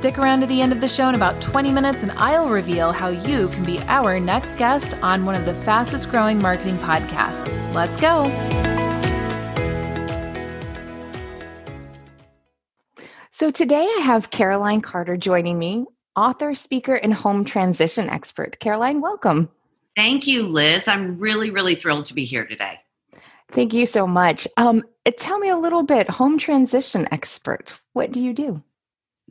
[0.00, 2.90] Stick around to the end of the show in about 20 minutes, and I'll reveal
[2.90, 7.44] how you can be our next guest on one of the fastest growing marketing podcasts.
[7.74, 8.24] Let's go.
[13.28, 15.84] So, today I have Caroline Carter joining me,
[16.16, 18.58] author, speaker, and home transition expert.
[18.58, 19.50] Caroline, welcome.
[19.96, 20.88] Thank you, Liz.
[20.88, 22.80] I'm really, really thrilled to be here today.
[23.48, 24.48] Thank you so much.
[24.56, 24.82] Um,
[25.18, 27.78] tell me a little bit, home transition expert.
[27.92, 28.62] What do you do?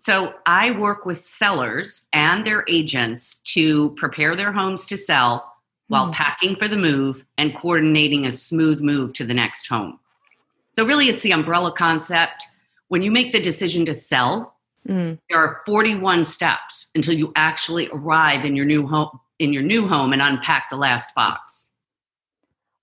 [0.02, 5.54] So I work with sellers and their agents to prepare their homes to sell
[5.88, 6.14] while mm.
[6.14, 10.00] packing for the move and coordinating a smooth move to the next home.
[10.74, 12.46] So really it's the umbrella concept.
[12.88, 14.56] When you make the decision to sell,
[14.88, 15.18] mm.
[15.30, 19.88] there are 41 steps until you actually arrive in your new home in your new
[19.88, 21.69] home and unpack the last box.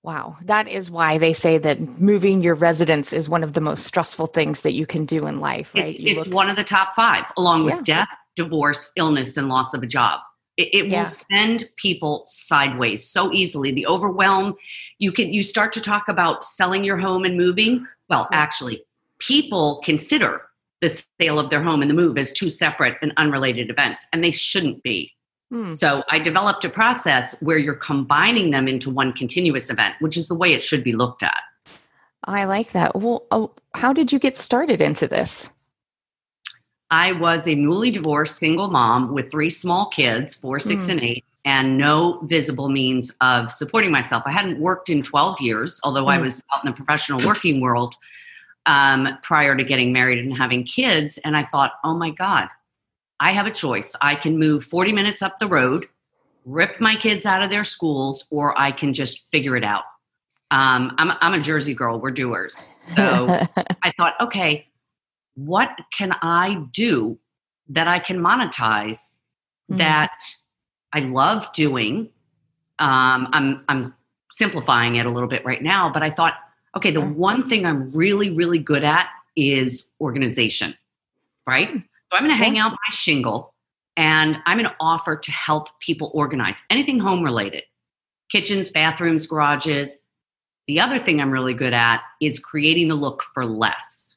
[0.06, 3.84] Wow, that is why they say that moving your residence is one of the most
[3.84, 5.96] stressful things that you can do in life, right?
[5.98, 8.04] It's, it's one of the top five, along with yeah.
[8.04, 10.20] death, divorce, illness, and loss of a job.
[10.56, 11.00] It, it yeah.
[11.00, 13.72] will send people sideways so easily.
[13.72, 14.54] The overwhelm,
[15.00, 17.84] you can you start to talk about selling your home and moving.
[18.08, 18.38] Well, yeah.
[18.38, 18.84] actually,
[19.18, 20.42] people consider
[20.82, 24.22] the sale of their home and the move as two separate and unrelated events, and
[24.22, 25.15] they shouldn't be.
[25.50, 25.72] Hmm.
[25.74, 30.28] So I developed a process where you're combining them into one continuous event, which is
[30.28, 31.38] the way it should be looked at.
[32.24, 32.96] I like that.
[32.96, 35.48] Well, oh, how did you get started into this?
[36.90, 40.90] I was a newly divorced single mom with three small kids, four, six, mm.
[40.90, 44.22] and eight, and no visible means of supporting myself.
[44.26, 46.12] I hadn't worked in 12 years, although mm.
[46.12, 46.24] I hmm.
[46.24, 47.94] was out in the professional working world
[48.66, 51.18] um, prior to getting married and having kids.
[51.18, 52.48] And I thought, oh my God,
[53.20, 53.94] I have a choice.
[54.00, 55.86] I can move 40 minutes up the road,
[56.44, 59.84] rip my kids out of their schools, or I can just figure it out.
[60.50, 61.98] Um, I'm, I'm a Jersey girl.
[61.98, 62.70] We're doers.
[62.94, 63.26] So
[63.82, 64.68] I thought, okay,
[65.34, 67.18] what can I do
[67.68, 69.16] that I can monetize
[69.70, 69.78] mm-hmm.
[69.78, 70.12] that
[70.92, 72.10] I love doing?
[72.78, 73.94] Um, I'm, I'm
[74.30, 76.34] simplifying it a little bit right now, but I thought,
[76.76, 80.74] okay, the one thing I'm really, really good at is organization,
[81.48, 81.82] right?
[82.10, 83.54] So I'm going to hang out my shingle
[83.96, 87.62] and I'm going to offer to help people organize anything home related
[88.30, 89.96] kitchens, bathrooms, garages.
[90.66, 94.16] The other thing I'm really good at is creating the look for less.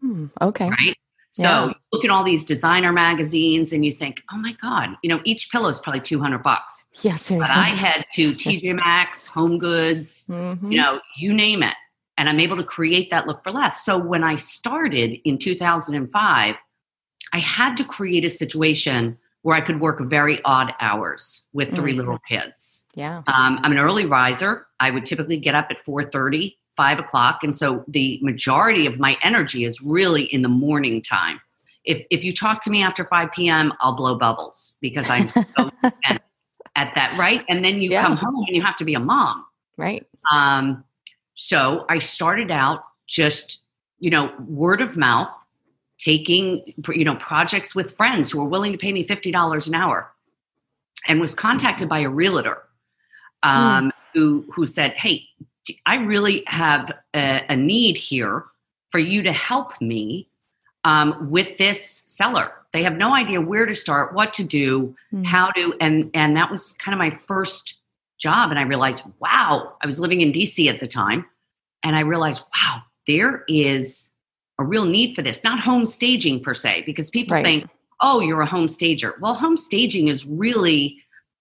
[0.00, 0.68] Hmm, okay.
[0.68, 0.96] Right?
[1.32, 1.72] So yeah.
[1.92, 5.52] look at all these designer magazines and you think, oh my God, you know, each
[5.52, 6.86] pillow is probably 200 bucks.
[7.02, 7.38] Yeah, seriously.
[7.38, 10.72] But I head to TJ Maxx, Home Goods, mm-hmm.
[10.72, 11.74] you know, you name it.
[12.16, 13.84] And I'm able to create that look for less.
[13.84, 16.56] So when I started in 2005,
[17.32, 21.92] I had to create a situation where I could work very odd hours with 3
[21.92, 21.98] mm-hmm.
[21.98, 22.86] little kids.
[22.94, 23.22] Yeah.
[23.26, 24.66] Um, I'm an early riser.
[24.80, 27.40] I would typically get up at 4.30, 5 o'clock.
[27.42, 31.40] And so the majority of my energy is really in the morning time.
[31.84, 35.44] If, if you talk to me after 5 p.m., I'll blow bubbles because I'm so
[35.78, 36.20] spent
[36.76, 37.44] at that, right?
[37.48, 38.02] And then you yeah.
[38.02, 39.44] come home and you have to be a mom.
[39.76, 40.06] Right.
[40.30, 40.84] Um,
[41.34, 43.62] so I started out just,
[44.00, 45.30] you know, word of mouth
[45.98, 50.12] taking you know projects with friends who were willing to pay me $50 an hour
[51.06, 52.62] and was contacted by a realtor
[53.42, 53.92] um, mm.
[54.14, 55.24] who who said hey
[55.86, 58.44] i really have a, a, need here
[58.90, 60.28] for you to help me
[60.84, 65.26] um, with this seller they have no idea where to start what to do mm.
[65.26, 67.80] how to and and that was kind of my first
[68.18, 71.24] job and i realized wow i was living in dc at the time
[71.82, 74.10] and i realized wow there is
[74.58, 77.44] a real need for this, not home staging per se, because people right.
[77.44, 77.68] think,
[78.00, 79.14] oh, you're a home stager.
[79.20, 80.98] Well, home staging is really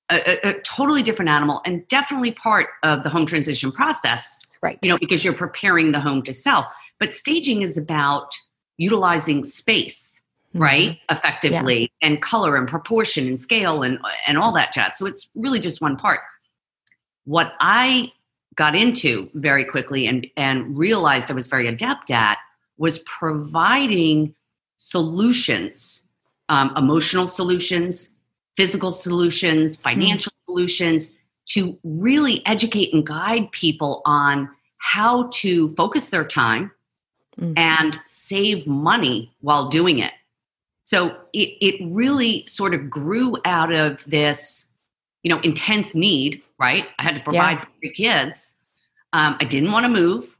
[0.10, 4.40] a, a, a, totally different animal and definitely part of the home transition process.
[4.62, 4.80] Right.
[4.82, 6.72] You know, because you're preparing the home to sell.
[7.00, 8.34] But staging is about
[8.78, 10.64] utilizing space, mm-hmm.
[10.64, 11.00] right?
[11.10, 12.08] Effectively yeah.
[12.08, 14.98] and color and proportion and scale and and all that jazz.
[14.98, 16.22] So it's really just one part.
[17.26, 18.12] What I
[18.56, 22.38] got into very quickly and and realized I was very adept at
[22.78, 24.34] was providing
[24.78, 26.06] solutions,
[26.50, 28.12] um, emotional solutions,
[28.56, 29.84] physical solutions, hmm.
[29.84, 30.46] financial mm.
[30.46, 31.12] solutions
[31.48, 36.72] to really educate and guide people on how to focus their time
[37.40, 37.54] mm.
[37.58, 40.14] and save money while doing it.
[40.84, 44.68] So it, it really sort of grew out of this,
[45.24, 46.88] you know, intense need, right?
[46.98, 47.60] I had to provide Yeah.
[47.60, 48.56] for three kids.
[49.14, 50.37] Um, I didn't want to move.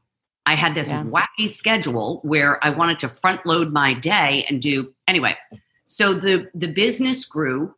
[0.48, 1.04] I had this Yeah.
[1.04, 5.36] wacky schedule where I wanted to front load my day and do anyway.
[5.84, 7.74] So the the business grew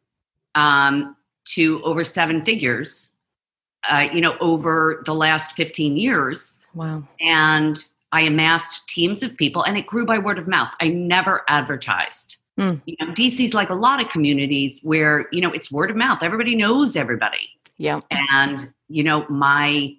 [0.54, 1.16] um,
[1.56, 3.10] to over seven figures,
[3.90, 7.02] uh, you know, over the last fifteen years Wow.
[7.20, 7.76] and
[8.12, 10.72] I amassed teams of people, and it grew by word of mouth.
[10.80, 12.36] I never advertised.
[12.58, 12.74] Hmm.
[12.84, 16.22] You know, DC's like a lot of communities where you know it's word of mouth.
[16.22, 18.00] Everybody knows everybody, Yeah.
[18.10, 19.96] and you know my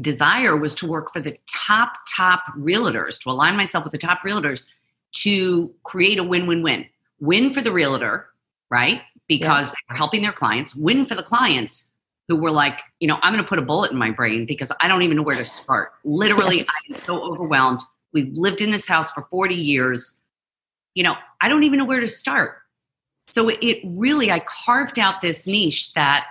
[0.00, 4.20] desire was to work for the top top realtors to align myself with the top
[4.20, 4.68] realtors
[5.12, 6.86] to create a win-win-win.
[7.20, 8.28] Win for the realtor
[8.74, 9.02] right?
[9.28, 10.74] Because they're helping their clients.
[10.74, 11.90] Win for the clients
[12.26, 14.72] who were like you know i'm going to put a bullet in my brain because
[14.80, 15.92] i don't even know where to start.
[16.04, 16.68] Literally Yes.
[16.90, 17.80] i'm so overwhelmed.
[18.12, 20.18] We've lived in this house for 40 years.
[20.94, 22.58] You know i don't even know where to start.
[23.28, 26.26] So it really i carved out this niche that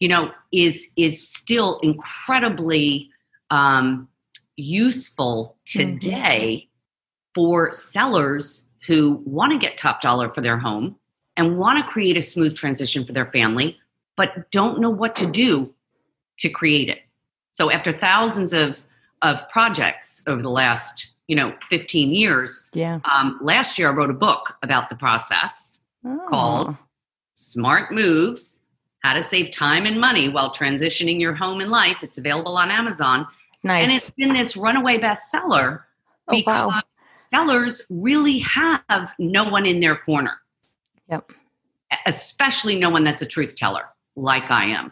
[0.00, 3.10] you know is is still incredibly
[3.50, 4.08] um,
[4.56, 6.68] useful today
[7.34, 10.96] for sellers who want to get top dollar for their home
[11.36, 13.78] and want to create a smooth transition for their family
[14.16, 15.72] but don't know what to do
[16.38, 17.00] to create it
[17.52, 18.82] so after thousands of
[19.22, 23.00] of projects over the last you know 15 years Yeah.
[23.10, 26.26] um, last year i wrote a book about the process Oh.
[26.30, 26.76] called
[27.34, 28.62] Smart Moves
[29.06, 31.98] How to Save Time and Money While Transitioning Your Home and Life.
[32.02, 33.24] It's available on Amazon.
[33.62, 33.84] Nice.
[33.84, 35.82] And it's been this runaway bestseller
[36.26, 36.82] Oh, because wow.
[37.30, 40.32] sellers really have no one in their corner,
[41.08, 41.30] Yep.
[42.06, 43.84] especially no one that's a truth teller
[44.16, 44.86] like I am.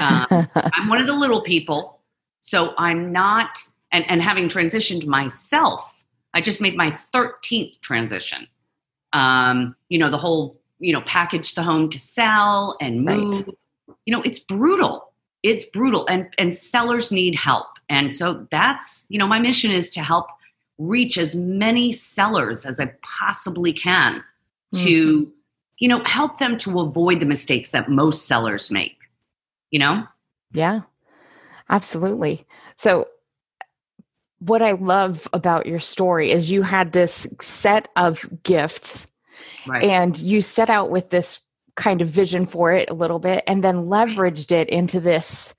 [0.00, 2.00] Um, I'm one of the little people.
[2.40, 3.58] So I'm not,
[3.90, 6.02] and, and having transitioned myself,
[6.32, 8.48] I just made my 13th transition.
[9.12, 13.16] Um, you know, the whole, you know, package the home to sell and Right.
[13.16, 13.48] move.
[14.04, 15.12] You know, it's brutal.
[15.42, 16.06] It's brutal.
[16.08, 17.66] And and sellers need help.
[17.88, 20.26] And so that's, you know, my mission is to help
[20.78, 24.22] reach as many sellers as I possibly can
[24.74, 25.30] to, mm-hmm.
[25.78, 28.96] you know, help them to avoid the mistakes that most sellers make.
[29.70, 30.06] You know?
[30.52, 30.80] Yeah,
[31.70, 32.46] absolutely.
[32.76, 33.08] So,
[34.38, 39.06] what I love about your story is you had this set of gifts
[39.66, 39.84] Right.
[39.84, 41.40] and you set out with this
[41.76, 45.54] kind of vision for it a little bit and then leveraged it into this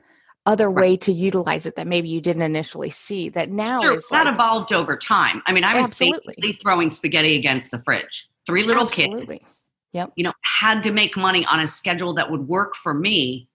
[0.45, 0.81] other Right.
[0.81, 4.25] way to utilize it that maybe you didn't initially see that now Sure, is that
[4.25, 5.41] like, evolved over time.
[5.45, 6.35] I mean, I was Absolutely.
[6.37, 8.27] basically throwing spaghetti against the fridge.
[8.45, 9.37] Three little Absolutely.
[9.37, 9.49] kids,
[9.93, 10.09] Yep.
[10.17, 13.47] you know, had to make money on a schedule that would work for me,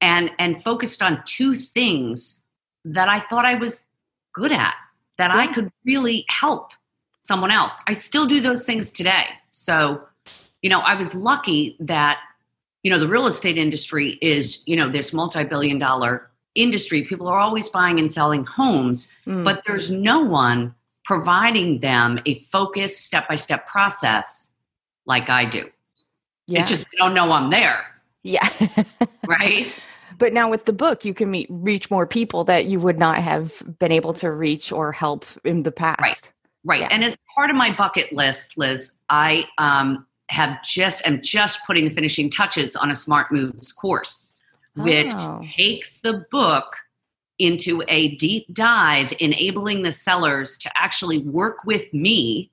[0.00, 2.42] and and focused on two things
[2.86, 3.84] that I thought I was
[4.34, 4.74] good at,
[5.18, 6.70] that I could really help
[7.22, 7.82] someone else.
[7.86, 9.26] I still do those things today.
[9.50, 10.02] So,
[10.62, 12.18] you know, I was lucky that
[12.82, 17.04] you know the real estate industry is you know this multi-billion dollar industry.
[17.04, 20.74] People are always buying and selling homes Mm, but there's no one
[21.04, 24.52] providing them a focused step by step process
[25.06, 25.68] like I do.
[26.46, 26.60] yeah.
[26.60, 27.84] It's just they don't know I'm there,
[28.22, 28.48] yeah.
[29.28, 29.72] right?
[30.18, 33.18] but now with the book, you can meet, reach more people that you would not
[33.18, 36.00] have been able to reach or help in the past.
[36.00, 36.30] right.
[36.64, 36.88] Yeah.
[36.90, 41.84] And as part of my bucket list, Liz, I um, have just am just putting
[41.88, 44.32] the finishing touches on a Smart Moves course,
[44.76, 46.76] which Oh, takes the book
[47.38, 52.50] into a deep dive, enabling the sellers to actually work with me.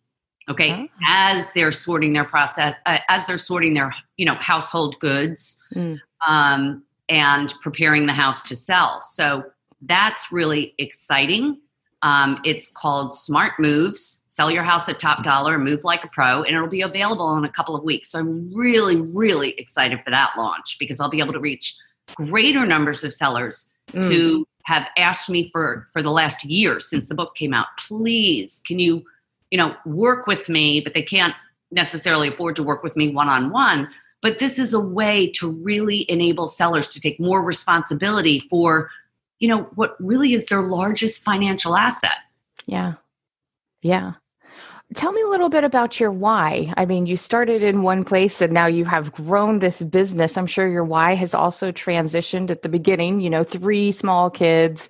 [0.49, 0.87] Okay, Oh.
[1.09, 5.99] as they're sorting their process, uh, as they're sorting their you know household goods, Mm.
[6.25, 9.01] um, and preparing the house to sell.
[9.01, 9.43] So
[9.81, 11.59] that's really exciting.
[12.03, 16.43] Um, it's called Smart Moves: Sell Your House at Top Dollar, Move Like a Pro,
[16.43, 18.11] and it'll be available in a couple of weeks.
[18.11, 21.75] So I'm really, really excited for that launch because I'll be able to reach
[22.15, 27.07] greater numbers of sellers mm, who have asked me for for the last year since
[27.07, 29.03] the book came out please can you
[29.51, 30.81] you know work with me?
[30.81, 31.33] But they can't
[31.71, 33.89] necessarily afford to work with me one on one
[34.21, 38.89] but this is a way to really enable sellers to take more responsibility for
[39.39, 42.17] you know what really is their largest financial asset
[42.67, 42.93] yeah.
[43.81, 44.13] Yeah.
[44.95, 46.73] Tell me a little bit about your why.
[46.77, 50.37] I mean, you started in one place and now you have grown this business.
[50.37, 54.87] I'm sure your why has also transitioned at the beginning, you know, three small kids.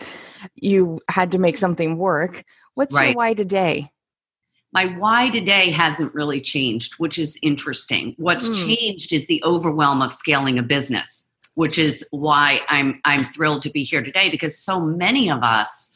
[0.56, 2.44] You had to make something work.
[2.76, 3.92] What's your why today?
[4.74, 8.14] my why today hasn't really changed, which is interesting.
[8.18, 8.68] What's Hmm.
[8.68, 13.72] changed is the overwhelm of scaling a business, which is why I'm I'm thrilled to
[13.72, 15.92] be here today because so many of us,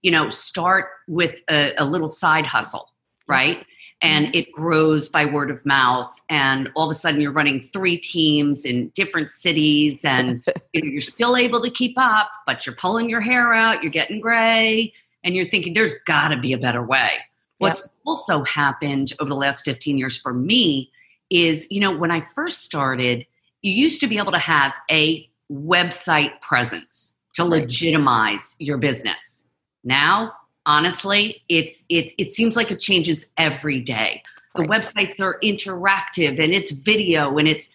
[0.00, 2.88] you know, start with a, a little side hustle,
[3.28, 3.66] right?
[4.00, 4.34] and Mm-hmm.
[4.34, 8.64] it grows by word of mouth and all of a sudden you're running three teams
[8.64, 10.42] in different cities and
[10.72, 13.92] you know, you're still able to keep up but you're pulling your hair out you're
[13.92, 14.92] getting gray
[15.22, 17.10] and you're thinking there's got to be a better way
[17.58, 20.90] what's also happened over the last 15 years for me
[21.30, 23.24] is you know when i first started
[23.62, 29.44] you used to be able to have a website presence to legitimize your business.
[29.84, 30.32] Now
[30.66, 34.22] honestly it's it, it seems like it changes every day.
[34.54, 34.82] The Right.
[34.82, 37.70] websites are interactive and it's video and it's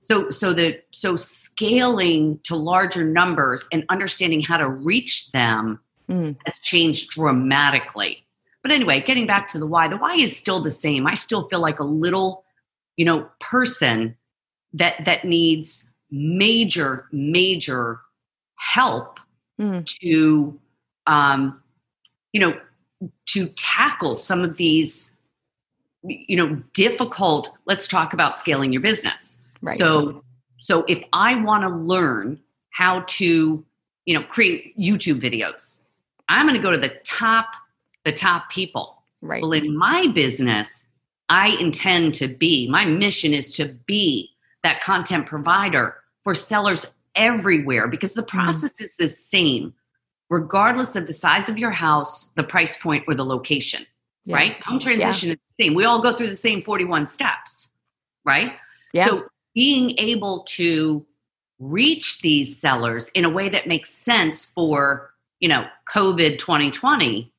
[0.00, 6.36] so so the so scaling to larger numbers and understanding how to reach them Mm.
[6.46, 8.24] has changed dramatically.
[8.62, 11.06] But anyway getting back to the why the why is still the same.
[11.06, 12.44] I still feel like a little
[12.96, 14.16] you know person
[14.76, 18.00] that that needs major major
[18.56, 19.18] help
[19.58, 19.86] Mm.
[20.02, 20.60] to
[21.06, 21.62] um
[22.34, 22.60] you know
[23.24, 25.12] to tackle some of these
[26.02, 29.78] you know difficult let's talk about scaling your business Right.
[29.78, 30.22] so
[30.58, 33.64] so if i want to learn how to
[34.04, 35.80] you know create youtube videos
[36.28, 37.46] i'm going to go to the top
[38.04, 39.40] the top people right.
[39.40, 40.84] well in my business
[41.30, 44.28] i intend to be my mission is to be
[44.66, 48.36] that content provider for sellers everywhere because the mm-hmm.
[48.38, 49.72] process is the same
[50.28, 53.86] regardless of the size of your house the price point or the location
[54.24, 54.36] Yeah.
[54.36, 54.62] right?
[54.64, 55.74] Home transition is the same.
[55.74, 57.70] We all go through the same 41 steps,
[58.24, 58.54] right?
[58.92, 59.06] Yeah.
[59.06, 61.06] So being able to
[61.58, 67.32] reach these sellers in a way that makes sense for, you know, COVID 2020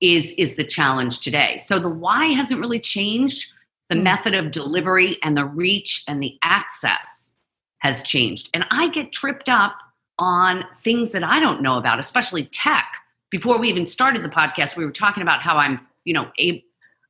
[0.00, 1.58] is is the challenge today.
[1.64, 3.52] So the why hasn't really changed.
[3.88, 4.02] The Mm.
[4.02, 7.34] method of delivery and the reach and the access
[7.78, 8.50] has changed.
[8.52, 9.76] And I get tripped up
[10.18, 12.96] on things that I don't know about, especially tech.
[13.30, 16.64] Before we even started the podcast, we were talking about how I'm, you know, a,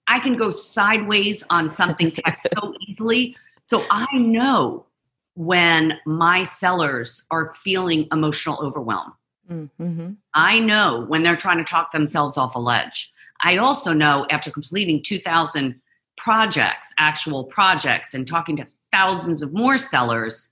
[0.06, 3.36] I can go sideways on something tech so easily.
[3.64, 4.86] So I know
[5.34, 9.12] when my sellers are feeling emotional overwhelm.
[9.50, 10.12] Mm-hmm.
[10.34, 13.12] I know when they're trying to talk themselves off a ledge.
[13.42, 15.80] I also know after completing 2,000
[16.18, 20.48] projects, actual projects, and talking to thousands of more sellers,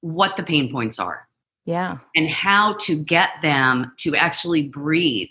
[0.00, 1.26] what the pain points are
[1.64, 1.98] Yeah.
[2.14, 5.30] and how to get them to actually breathe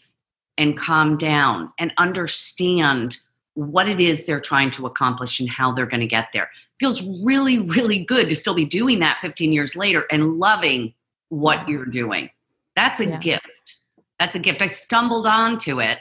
[0.57, 3.17] and calm down and understand
[3.55, 6.49] what it is they're trying to accomplish and how they're going to get there.
[6.79, 10.93] Feels really, really good to still be doing that 15 years later and loving
[11.29, 12.29] what you're doing.
[12.75, 13.19] That's a Yeah.
[13.19, 13.79] gift.
[14.19, 14.61] That's a gift.
[14.61, 15.99] I stumbled onto it,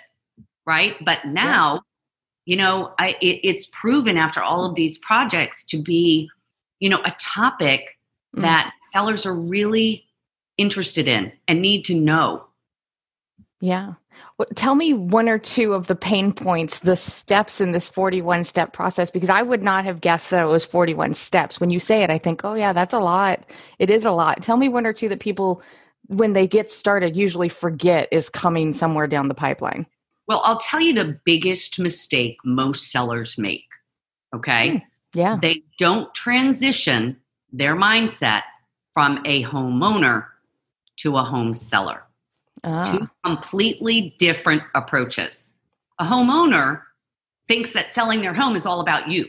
[0.66, 0.96] right?
[1.04, 1.82] But now,
[2.44, 6.28] you know, I, it, it's proven after all of these projects to be,
[6.80, 7.98] you know, a topic
[8.36, 8.42] Mm.
[8.42, 10.06] that sellers are really
[10.56, 12.44] interested in and need to know.
[13.60, 13.94] Yeah.
[14.38, 18.44] Well, tell me one or two of the pain points, the steps in this 41
[18.44, 21.60] step process, because I would not have guessed that it was 41 steps.
[21.60, 23.44] When you say it, I think, oh, yeah, that's a lot.
[23.78, 24.42] It is a lot.
[24.42, 25.62] Tell me one or two that people,
[26.06, 29.86] when they get started, usually forget is coming somewhere down the pipeline.
[30.28, 33.66] Well, I'll tell you the biggest mistake most sellers make.
[34.34, 34.84] Okay.
[35.14, 35.38] Yeah.
[35.40, 37.18] They don't transition
[37.52, 38.42] their mindset
[38.94, 40.26] from a homeowner
[40.98, 42.02] to a home seller.
[42.64, 45.52] Ah, Two completely different approaches.
[45.98, 46.82] A homeowner
[47.48, 49.24] thinks that selling their home is all about you.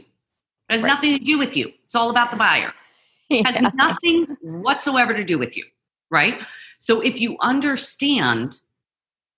[0.69, 0.89] It has Right.
[0.89, 1.71] nothing to do with you.
[1.85, 2.73] It's all about the buyer.
[3.29, 3.71] It has yeah.
[3.73, 5.65] nothing whatsoever to do with you,
[6.11, 6.39] right?
[6.79, 8.59] So if you understand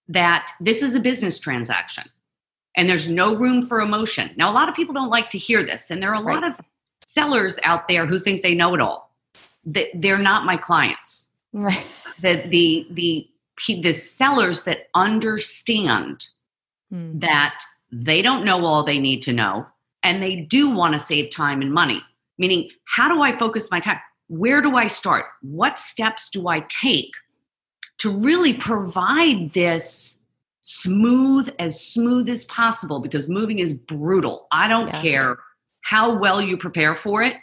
[0.07, 2.03] that this is a business transaction
[2.75, 4.31] and there's no room for emotion.
[4.35, 6.45] Now, a lot of people don't like to hear this, and there are a lot
[6.45, 6.59] of
[7.05, 9.15] sellers out there who think they know it all.
[9.65, 11.31] That they're not my clients.
[11.53, 11.85] Right.
[12.21, 13.27] The the the
[13.81, 16.27] the sellers that understand
[16.91, 17.17] Hmm.
[17.19, 17.59] that
[17.91, 19.65] they don't know all they need to know
[20.03, 22.01] and they do want to save time and money.
[22.37, 23.99] Meaning, how do I focus my time?
[24.27, 25.25] Where do I start?
[25.41, 27.11] What steps do I take
[28.05, 30.19] to really provide this
[30.61, 32.99] smooth, as smooth as possible?
[32.99, 34.47] Because moving is brutal.
[34.51, 35.01] I don't Yeah.
[35.01, 35.37] care
[35.81, 37.35] how well you prepare for it.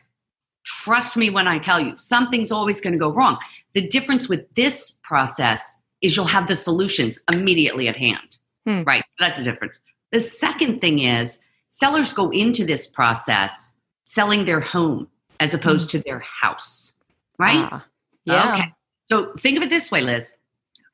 [0.65, 3.39] Trust me when I tell you, something's always going to go wrong.
[3.75, 8.39] The difference with this process is you'll have the solutions immediately at hand.
[8.65, 8.83] Hmm.
[8.83, 9.05] Right.
[9.19, 9.81] That's the difference.
[10.13, 11.41] The second thing is
[11.71, 15.09] sellers go into this process selling their home
[15.41, 16.93] as opposed to their house.
[17.39, 17.69] Right?
[17.73, 17.85] Ah,
[18.25, 18.53] yeah.
[18.53, 18.73] Okay.
[19.07, 20.37] So think of it this way, Liz.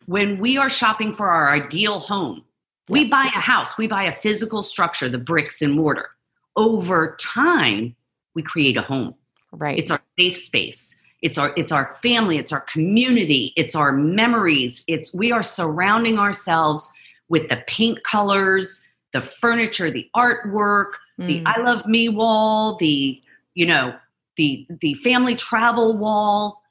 [0.08, 2.42] When we are shopping for our ideal home,
[2.88, 6.08] we buy a house, we buy a physical structure, the bricks and mortar.
[6.56, 7.94] Over time,
[8.34, 9.14] we create a home.
[9.52, 9.78] Right.
[9.78, 10.98] It's our safe space.
[11.20, 14.82] It's our it's our family, it's our community, it's our memories.
[14.88, 16.90] It's we are surrounding ourselves
[17.28, 21.42] with the paint colors, the furniture, the artwork, the Mm.
[21.44, 23.20] I love me wall, the,
[23.52, 23.94] you know,
[24.36, 26.62] the the family travel wall.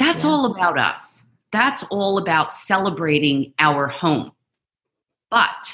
[0.00, 0.30] That's Yeah.
[0.30, 1.24] all about us.
[1.54, 4.32] That's all about celebrating our home.
[5.30, 5.72] But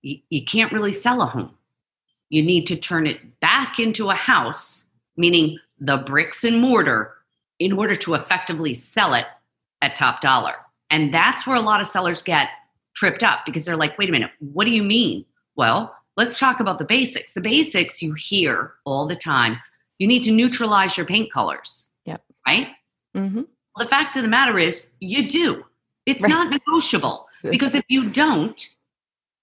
[0.00, 1.54] you, you can't really sell a home.
[2.30, 4.86] You need to turn it back into a house,
[5.18, 7.14] meaning the bricks and mortar,
[7.58, 9.26] in order to effectively sell it
[9.82, 10.54] at top dollar.
[10.88, 12.48] And that's where a lot of sellers get
[12.94, 15.26] tripped up because they're like, wait a minute, what do you mean?
[15.54, 17.34] Well, let's talk about the basics.
[17.34, 19.58] The basics you hear all the time.
[19.98, 21.88] You need to neutralize your paint colors.
[22.06, 22.22] Yep.
[22.46, 22.68] Right?
[23.14, 23.46] hmm Well,
[23.78, 25.64] the fact of the matter is, you do.
[26.06, 26.30] It's Right.
[26.30, 28.60] not negotiable because if you don't,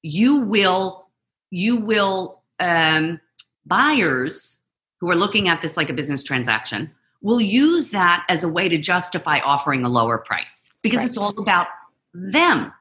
[0.02, 1.08] you will,
[1.52, 3.20] you will, um,
[3.66, 4.60] buyers
[5.00, 8.70] who are looking at this like a business transaction will use that as a way
[8.70, 11.68] to justify offering a lower price because it's all about
[12.14, 12.72] them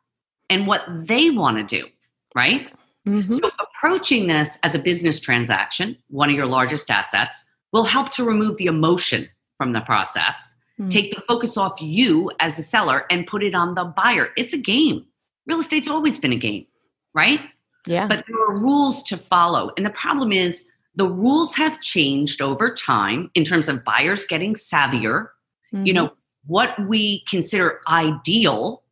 [0.51, 1.89] and what they want to do,
[2.35, 2.71] right?
[3.07, 8.11] hmm So, approaching this as a business transaction, one of your largest assets, will help
[8.13, 10.91] to remove the emotion from the process, Mm.
[10.91, 14.31] take the focus off you as a seller, and put it on the buyer.
[14.37, 15.05] It's a game.
[15.47, 16.67] Real estate's always been a game,
[17.15, 17.41] right?
[17.87, 18.09] Yeah.
[18.09, 19.71] But there are rules to follow.
[19.77, 20.67] And the problem is,
[20.97, 25.29] the rules have changed over time in terms of buyers getting savvier.
[25.73, 25.95] You Mhm.
[25.95, 26.13] know,
[26.47, 28.83] what we consider ideal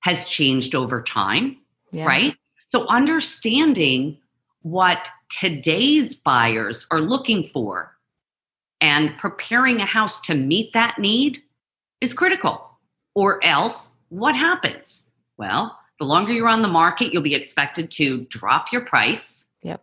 [0.00, 1.56] has changed over time
[1.92, 2.04] Yeah.
[2.04, 2.36] right?
[2.68, 4.18] So understanding
[4.62, 7.91] what today's buyers are looking for
[8.82, 11.42] and preparing a house to meet that need
[12.02, 12.68] is critical.
[13.14, 15.10] Or else, what happens?
[15.38, 19.82] Well, the longer you're on the market, you'll be expected to drop your price, Yep.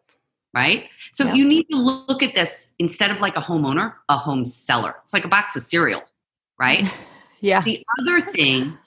[0.53, 0.89] right?
[1.13, 1.35] So Yep.
[1.37, 4.95] you need to look at this instead of like a homeowner, a home seller.
[5.03, 6.03] It's like a box of cereal,
[6.59, 6.85] right?
[7.41, 7.61] Yeah.
[7.61, 8.77] the other thing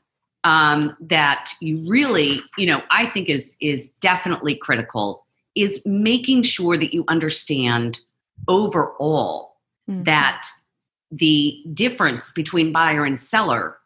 [0.45, 6.77] um, that you really you know i think is is definitely critical is making sure
[6.77, 8.01] that you understand
[8.49, 9.52] overall
[9.91, 10.05] Mhm.
[10.05, 10.47] that
[11.11, 13.79] the difference between buyer and seller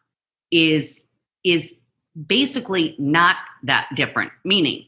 [0.51, 1.03] is
[1.43, 1.77] is
[2.25, 4.85] basically not that different meaning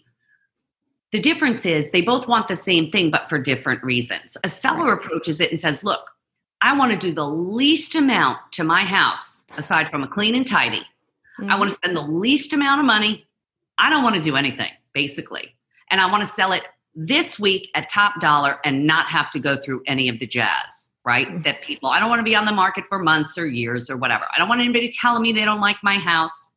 [1.12, 4.94] the difference is they both want the same thing but for different reasons a seller
[4.94, 6.10] approaches it and says look
[6.62, 10.48] i want to do the least amount to my house aside from a clean and
[10.48, 10.84] tidy
[11.40, 11.60] I Mhm.
[11.60, 13.26] want to spend the least amount of money.
[13.78, 15.56] I don't want to do anything, basically.
[15.90, 19.40] And I want to sell it this week at top dollar and not have to
[19.40, 21.28] go through any of the jazz, right?
[21.28, 21.44] Mm.
[21.44, 23.98] That people, I don't want to be on the market for months or years or
[23.98, 24.26] whatever.
[24.34, 26.52] I don't want anybody telling me they don't like my house.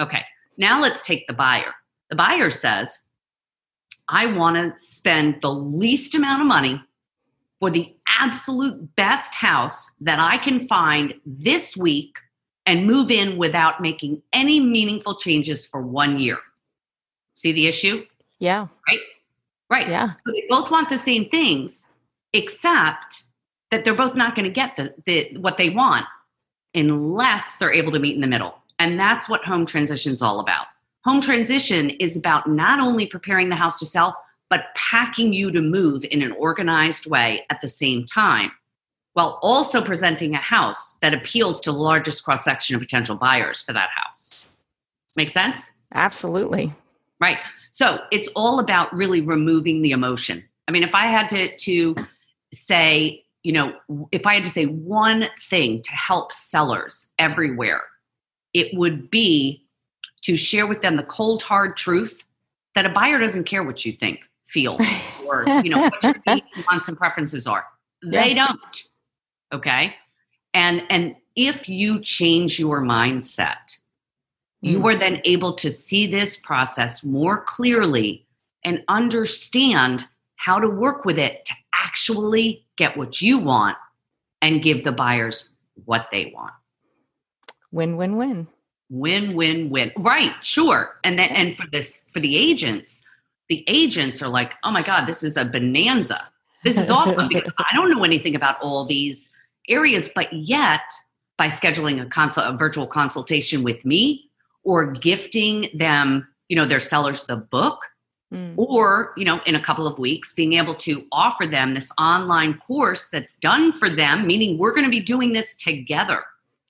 [0.00, 0.24] Okay,
[0.58, 1.72] now let's take the buyer.
[2.10, 2.98] The buyer says,
[4.08, 6.82] I want to spend the least amount of money
[7.60, 12.18] for the absolute best house that I can find this week
[12.66, 16.38] and move in without making any meaningful changes for one year.
[17.34, 18.04] See the issue?
[18.40, 18.66] Yeah.
[18.88, 19.00] Right?
[19.70, 19.88] Right.
[19.88, 20.10] Yeah.
[20.26, 21.88] So they both want the same things,
[22.32, 23.22] except
[23.72, 26.06] that they're both not going to get the, the what they want
[26.74, 28.54] unless they're able to meet in the middle.
[28.78, 30.66] And that's what home transition is all about.
[31.04, 34.16] Home transition is about not only preparing the house to sell,
[34.50, 38.52] but packing you to move in an organized way at the same time,
[39.14, 43.62] while also presenting a house that appeals to the largest cross section of potential buyers
[43.62, 44.54] for that house.
[45.16, 45.70] Make sense?
[45.94, 46.72] Absolutely.
[47.20, 47.38] Right.
[47.70, 50.44] So it's all about really removing the emotion.
[50.68, 51.96] I mean, if I had to to
[52.52, 53.74] say, you know,
[54.12, 57.82] if I had to say one thing to help sellers everywhere,
[58.54, 59.66] it would be
[60.22, 62.22] to share with them the cold hard truth
[62.74, 64.78] that a buyer doesn't care what you think, feel,
[65.26, 67.64] or you know what your needs, wants, and preferences are.
[68.02, 68.60] They don't.
[69.52, 69.94] Okay.
[70.54, 73.78] And and if you change your mindset,
[74.60, 74.84] you Mm.
[74.84, 78.24] are then able to see this process more clearly
[78.64, 80.04] and understand
[80.36, 83.76] how to work with it to actually get what you want
[84.40, 85.50] and give the buyers
[85.84, 86.52] what they want.
[87.70, 88.48] Win win win.
[88.90, 89.92] Win win win.
[89.96, 90.98] Right, sure.
[91.04, 93.04] And then and for this for the agents,
[93.48, 96.28] the agents are like, "Oh my god, this is a bonanza.
[96.64, 99.30] This is awesome because I don't know anything about all these
[99.68, 100.82] areas, but yet
[101.38, 104.30] by scheduling a consult a virtual consultation with me
[104.64, 107.80] or gifting them, you know, their sellers the book
[108.32, 108.54] Mm.
[108.56, 112.54] or, you know, in a couple of weeks being able to offer them this online
[112.54, 116.24] course that's done for them, meaning we're going to be doing this together,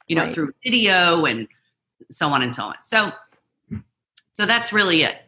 [0.09, 0.35] you know, Right.
[0.35, 1.47] through video and
[2.11, 2.75] so on and so on.
[2.83, 3.13] So
[4.33, 5.19] so that's really it.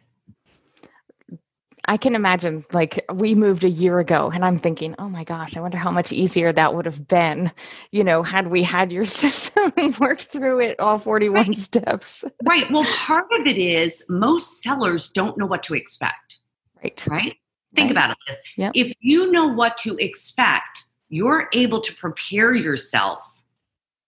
[1.87, 5.55] I can imagine like we moved a year ago and I'm thinking, oh my gosh,
[5.55, 7.51] I wonder how much easier that would have been,
[7.91, 11.57] you know, had we had your system and worked through it all 41 Right.
[11.57, 12.23] steps.
[12.43, 12.69] Right.
[12.71, 16.37] Well, part of it is most sellers don't know what to expect,
[16.83, 17.05] Right.
[17.07, 17.35] right?
[17.75, 17.91] Think Right.
[17.91, 18.37] about it, Liz.
[18.57, 18.71] Yep.
[18.75, 23.43] If you know what to expect, you're able to prepare yourself.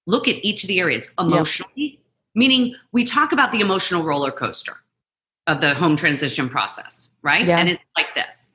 [0.08, 2.02] Look at each of the areas emotionally,
[2.34, 4.78] meaning we talk about the emotional roller coaster
[5.48, 7.46] of the home transition process, right?
[7.46, 7.60] Yeah.
[7.60, 8.54] And it's like this.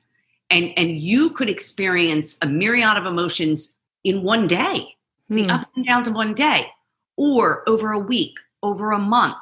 [0.49, 4.87] And and you could experience a myriad of emotions in one day
[5.29, 5.49] the Hmm.
[5.51, 6.67] ups and downs of one day
[7.15, 9.37] or over a week, over a month,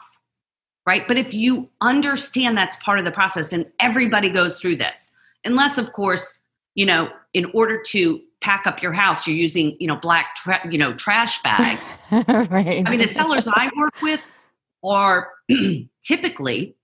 [0.86, 1.08] right?
[1.08, 5.14] But if you understand that's part of the process, and everybody goes through this,
[5.44, 6.40] unless, of course,
[6.76, 10.66] you know, in order to pack up your house, you're using, you know, black, tra-
[10.72, 11.94] you know, trash bags.
[12.12, 12.84] right.
[12.86, 14.22] I mean, the sellers I work with
[14.84, 15.30] are
[16.02, 16.76] typically,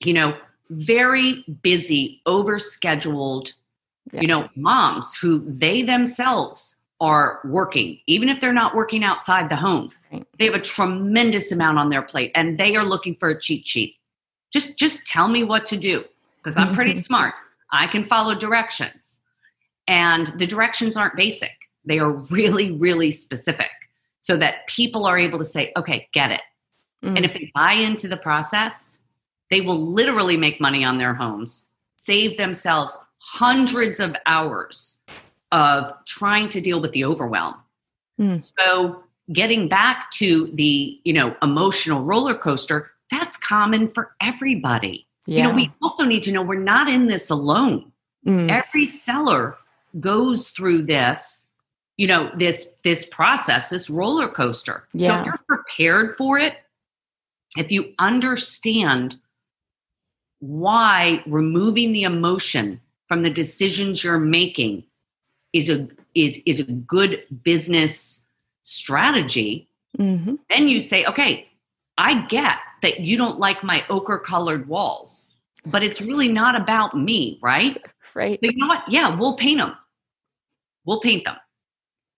[0.00, 0.36] you know,
[0.70, 3.52] very busy, overscheduled,
[4.12, 4.20] Yeah.
[4.20, 9.56] you know, moms who they themselves are working, even if they're not working outside the
[9.56, 9.92] home.
[10.12, 10.26] Right.
[10.38, 13.66] They have a tremendous amount on their plate and they are looking for a cheat
[13.66, 13.96] sheet.
[14.50, 16.04] Just just tell me what to do
[16.38, 17.34] because I'm pretty smart.
[17.70, 19.20] I can follow directions.
[19.86, 21.52] And the directions aren't basic.
[21.84, 23.70] They are really really specific
[24.20, 26.40] so that people are able to say, "Okay, get it."
[27.04, 27.16] Mm.
[27.16, 28.98] And if they buy into the process,
[29.50, 34.98] they will literally make money on their homes, save themselves hundreds of hours
[35.52, 37.54] of trying to deal with the overwhelm.
[38.20, 38.52] Mm.
[38.58, 45.06] So getting back to the, you know, emotional roller coaster, that's common for everybody.
[45.26, 45.36] yeah.
[45.36, 47.92] You know, we also need to know we're not in this alone.
[48.26, 48.50] Mm.
[48.50, 49.56] Every seller
[50.00, 51.46] goes through this,
[51.96, 54.86] you know, this this process, this roller coaster.
[54.98, 56.56] So if you're prepared for it,
[57.56, 59.16] if you understand
[60.40, 64.84] why removing the emotion from the decisions you're making
[65.52, 68.22] is a is is a good business
[68.62, 70.38] strategy, Mhm.
[70.50, 71.48] then you say, okay,
[71.96, 75.34] I get that you don't like my ochre colored walls,
[75.66, 77.84] but it's really not about me, right?
[78.14, 78.38] Right.
[78.40, 78.84] But you know what?
[78.88, 79.74] Yeah, we'll paint them.
[80.84, 81.36] We'll paint them.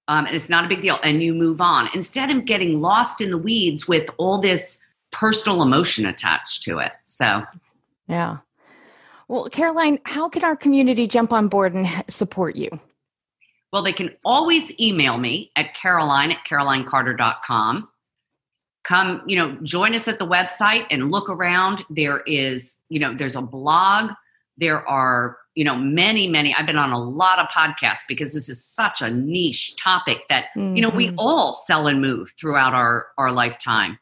[0.09, 0.99] Um, and it's not a big deal.
[1.05, 4.81] And you move on instead of getting lost in the weeds with all this
[5.13, 6.93] personal emotion attached to it.
[7.05, 7.45] So,
[8.11, 8.39] Yeah.
[9.29, 12.69] Well, Caroline, how can our community jump on board and support you?
[13.73, 17.89] well, they can always email me at caroline at carolinecarter.com.
[18.83, 21.85] Come, you know, join us at the website and look around.
[21.89, 24.11] There is, you know, there's a blog.
[24.57, 26.53] There are, you know, many, many.
[26.53, 30.47] I've been on a lot of podcasts because this is such a niche topic that
[30.57, 31.15] you know we Mhm.
[31.19, 33.99] all sell and move throughout our our lifetime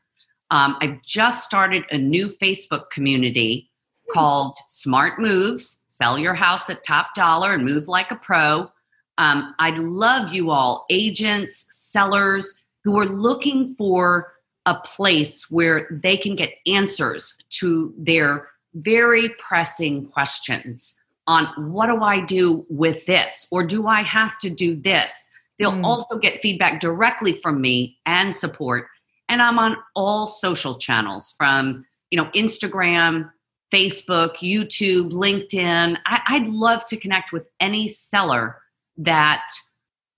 [0.51, 3.68] um, i've just started a new facebook community
[4.13, 8.71] called smart moves sell your house at top dollar and move like a pro
[9.19, 14.33] um, i'd love you all agents sellers who are looking for
[14.67, 22.03] a place where they can get answers to their very pressing questions on what do
[22.03, 25.85] i do with this or do i have to do this They'll Mm.
[25.85, 28.87] also get feedback directly from me and support.
[29.29, 33.31] And I'm on all social channels from, you know, Instagram,
[33.73, 35.99] Facebook, YouTube, LinkedIn.
[36.07, 38.61] I, I'd love to connect with any seller
[38.97, 39.49] that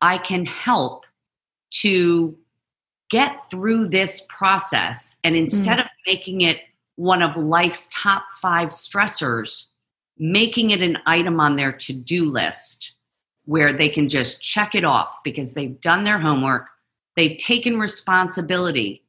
[0.00, 1.04] I can help
[1.70, 2.36] to
[3.10, 5.16] get through this process.
[5.24, 5.84] And instead mm.
[5.84, 6.60] of making it
[6.96, 9.66] one of life's top five stressors,
[10.18, 12.92] making it an item on their to do list
[13.46, 16.68] where they can just check it off because they've done their homework,
[17.16, 19.02] they've taken responsibility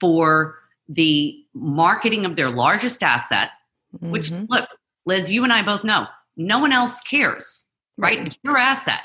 [0.00, 3.50] for the marketing of their largest asset,
[4.00, 4.46] which, Mhm.
[4.48, 4.68] look,
[5.06, 7.64] Liz, you and I both know no one else cares,
[7.98, 8.18] right?
[8.18, 8.26] Right.
[8.28, 9.00] It's your asset.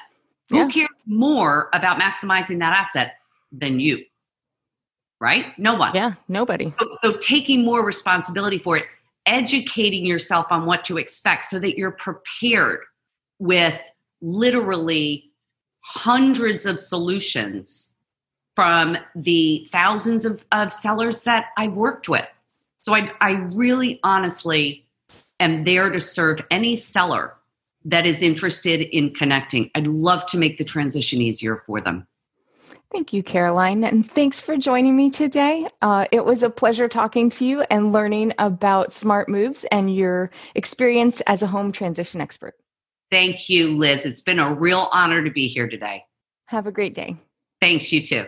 [0.50, 0.64] Yeah.
[0.64, 3.18] Who cares more about maximizing that asset
[3.52, 4.06] than you?
[5.20, 5.58] Right?
[5.58, 5.96] No one.
[5.96, 6.74] Yeah, nobody.
[6.80, 8.86] So, so taking more responsibility for it,
[9.26, 12.82] educating yourself on what to expect so that you're prepared
[13.40, 13.80] with
[14.22, 15.32] literally
[15.82, 17.96] hundreds of solutions
[18.56, 22.28] from the thousands of, of sellers that I've worked with.
[22.88, 24.88] So I, I really honestly
[25.42, 27.36] am there to serve any seller
[27.84, 29.70] that is interested in connecting.
[29.76, 32.08] I'd love to make the transition easier for them.
[32.90, 33.84] Thank you, Caroline.
[33.84, 35.68] And thanks for joining me today.
[35.82, 40.32] Uh, it was a pleasure talking to you and learning about smart moves and your
[40.56, 42.56] experience as a home transition expert.
[43.12, 44.06] Thank you, Liz.
[44.06, 46.06] It's been a real honor to be here today.
[46.46, 47.18] Have a great day.
[47.60, 48.28] Thanks, you too.